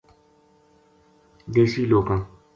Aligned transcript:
دیسی 1.53 1.83
لوکاں 1.89 2.19